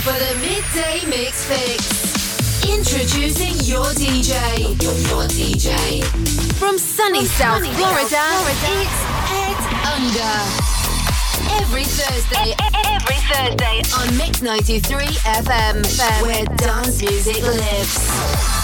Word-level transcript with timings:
for 0.00 0.12
the 0.12 0.34
midday 0.40 1.04
mix 1.08 1.44
fix. 1.44 2.64
Introducing 2.64 3.52
your 3.68 3.84
DJ. 3.92 4.32
Your, 4.80 4.94
your 5.08 5.28
DJ. 5.28 6.02
From 6.58 6.78
sunny 6.78 7.26
South 7.26 7.62
sunny 7.62 7.74
Florida, 7.74 8.08
Florida, 8.08 8.70
it's 8.80 9.00
Ed 9.44 9.60
Unger. 9.92 10.36
Every 11.60 11.84
Thursday, 11.84 12.54
every 12.86 13.16
Thursday 13.28 13.82
on 13.98 14.16
Mix 14.16 14.40
93 14.40 15.04
FM, 15.44 16.22
where 16.22 16.44
dance 16.56 17.02
music 17.02 17.42
lives. 17.42 18.59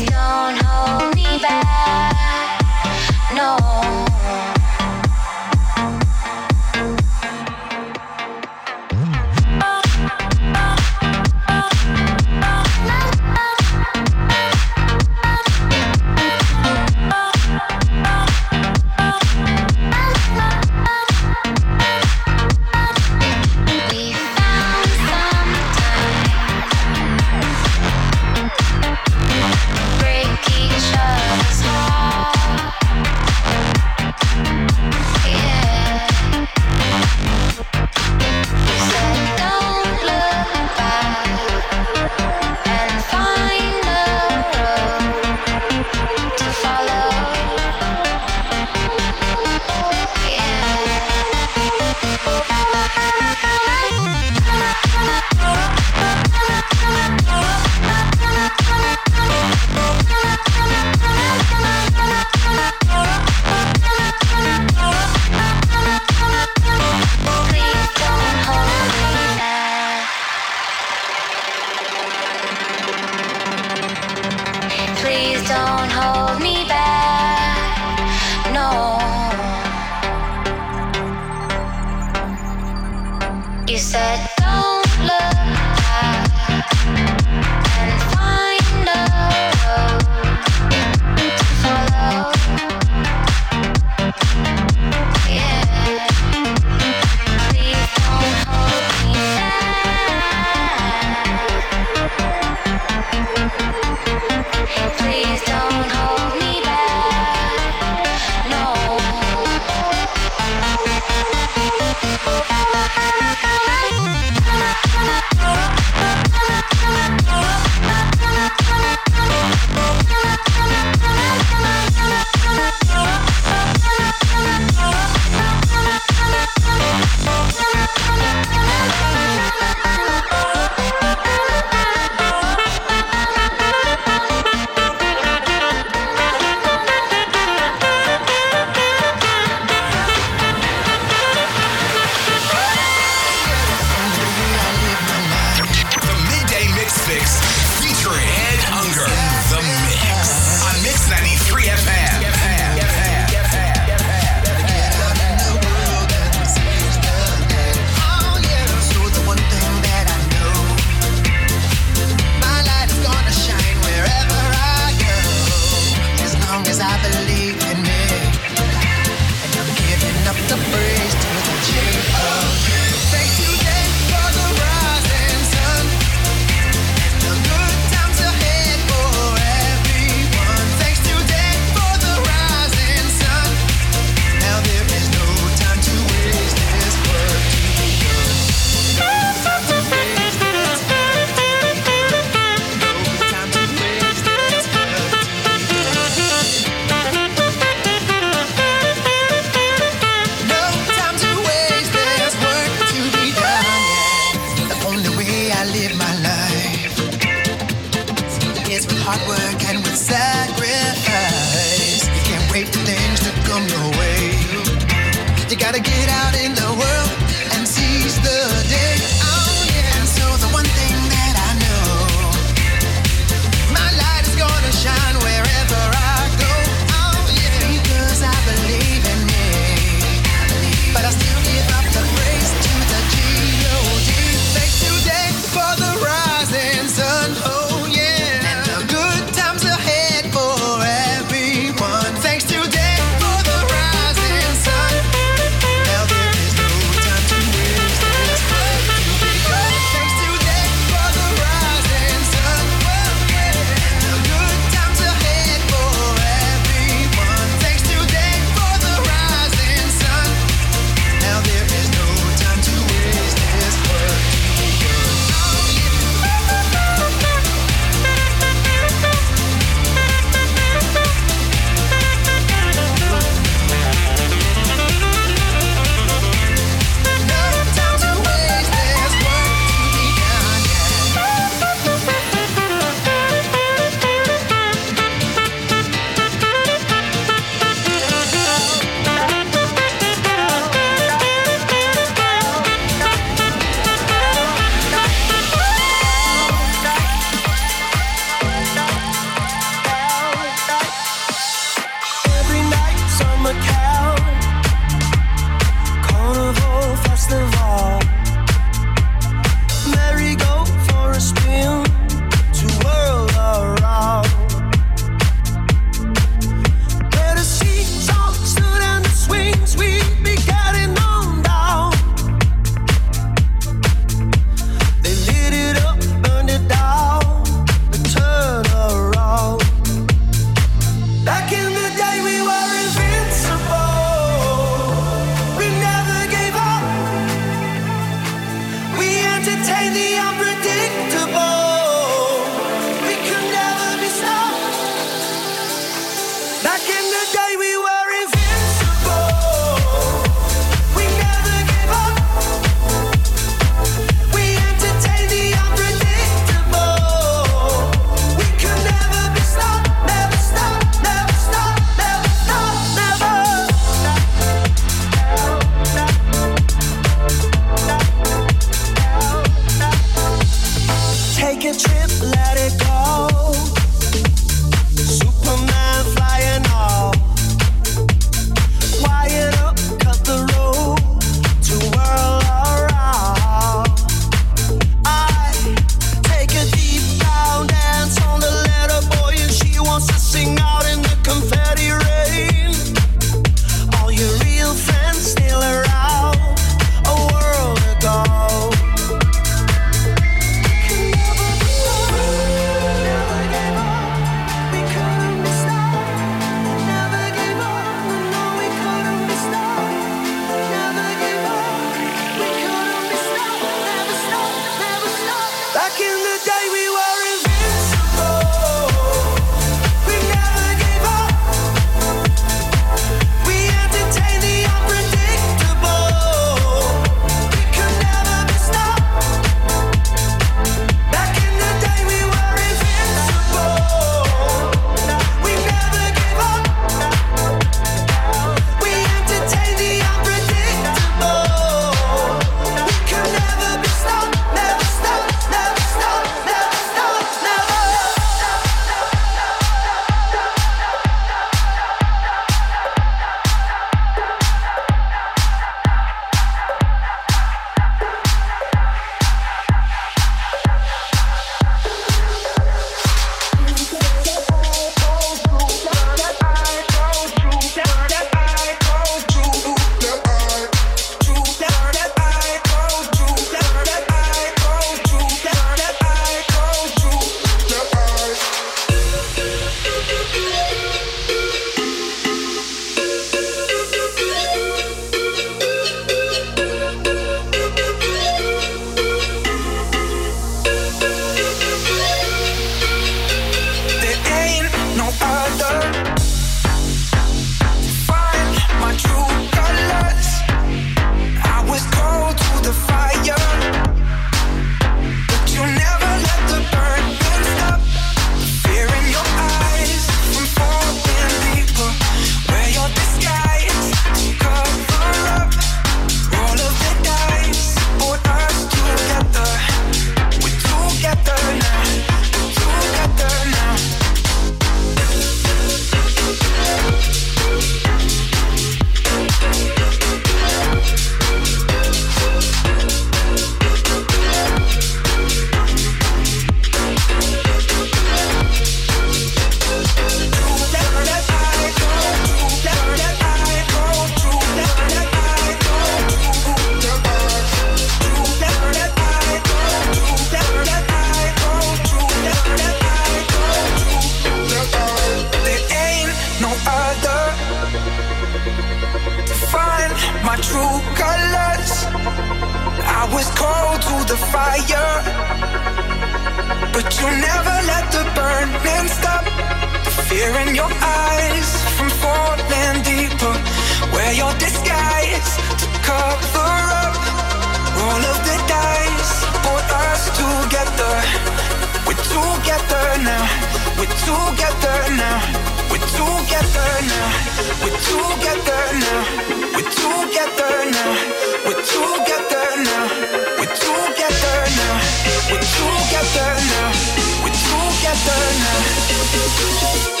Together 597.93 598.39
now. 598.39 600.00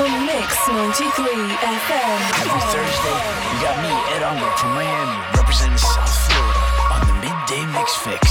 on 0.00 0.24
Mix 0.24 0.56
93 0.66 1.04
FM. 1.04 2.18
Every 2.40 2.64
Thursday, 2.72 3.16
you 3.52 3.56
got 3.60 3.76
me, 3.84 3.92
Ed 4.16 4.22
Unger 4.22 4.50
from 4.56 4.72
Miami, 4.72 5.18
representing 5.36 5.76
South 5.76 6.08
Florida 6.24 6.60
on 6.94 7.00
the 7.06 7.14
Midday 7.20 7.64
Mix 7.76 7.94
Fix 7.96 8.24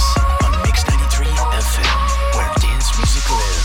on 0.44 0.50
Mix 0.66 0.82
93 0.88 1.26
FM, 1.26 2.34
where 2.34 2.50
dance 2.58 2.90
music 2.98 3.30
lives. 3.30 3.59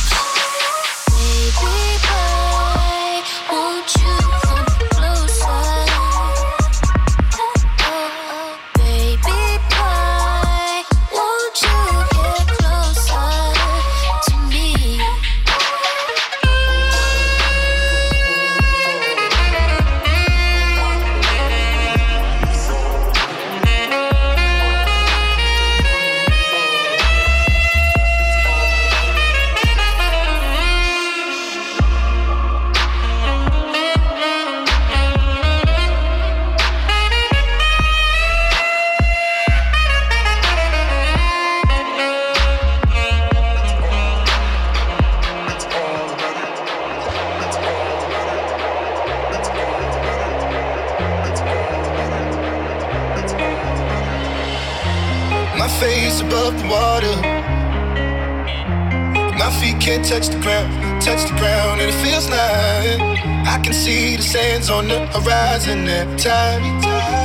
on 64.69 64.87
the 64.87 65.05
horizon 65.07 65.87
at 65.87 66.17
time. 66.17 66.63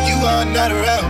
You 0.09 0.17
are 0.27 0.45
not 0.45 0.71
around. 0.73 1.10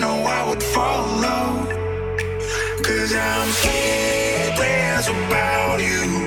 Know 0.00 0.24
I 0.24 0.48
would 0.48 0.62
follow. 0.62 1.66
Cause 2.82 3.12
I'm 3.14 3.48
sleepless 3.62 5.08
about 5.08 5.78
you. 5.80 6.19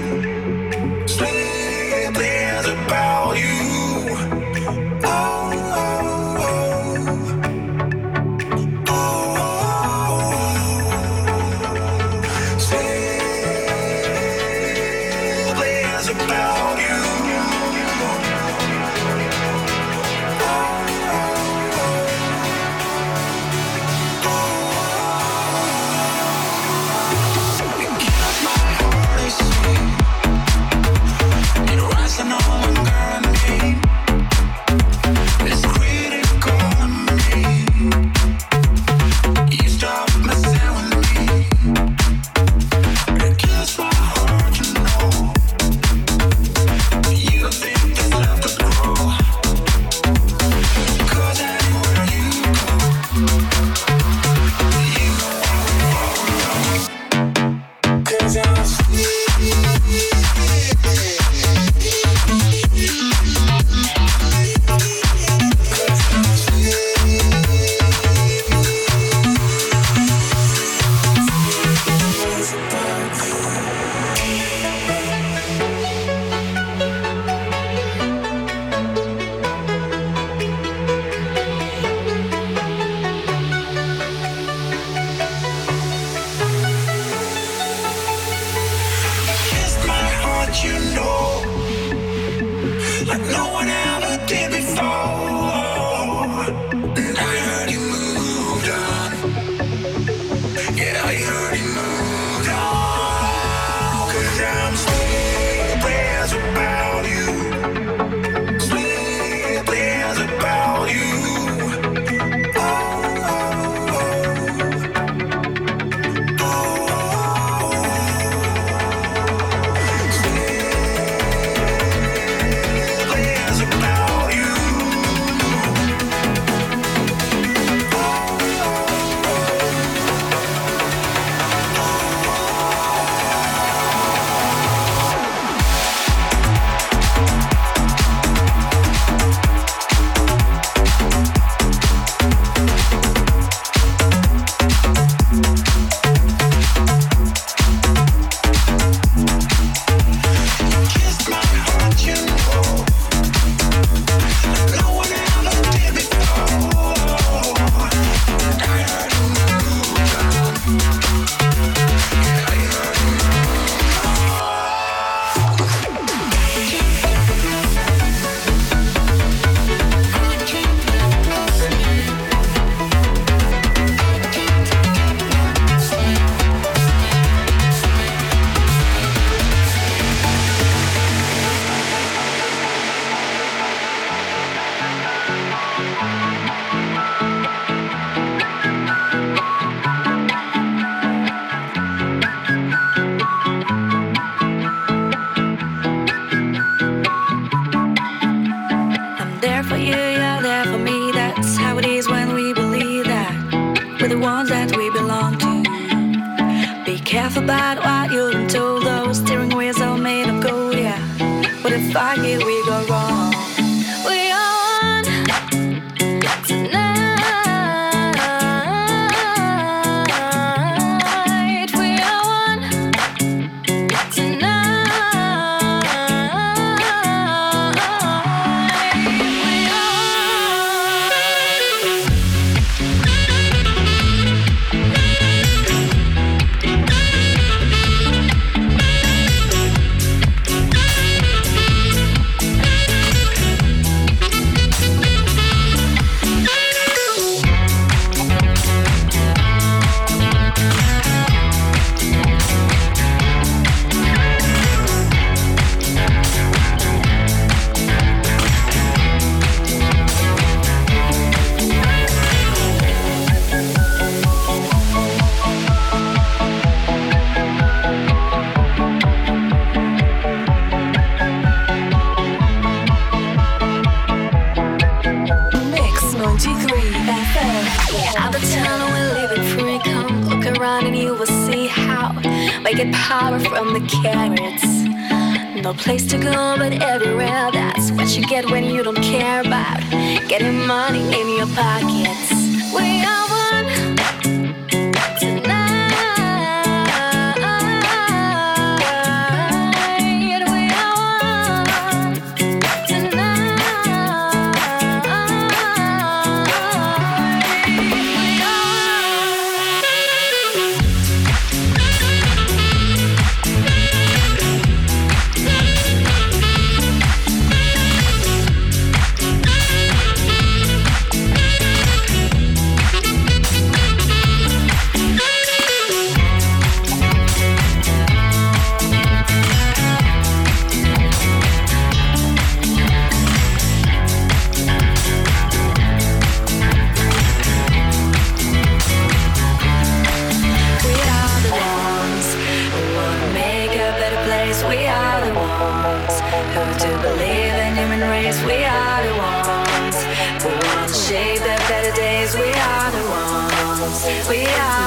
days, 348.23 348.43
we 348.45 348.63
are 348.63 349.03
the 349.03 349.15
ones. 349.17 349.97
The 350.43 350.49
ones 350.49 350.91
to 350.91 350.97
shape 350.97 351.39
the 351.39 351.55
better 351.67 351.93
days, 351.95 352.35
we 352.35 352.51
are 352.51 352.91
the 352.91 353.03
ones. 353.09 354.29
We 354.29 354.45
are. 354.45 354.82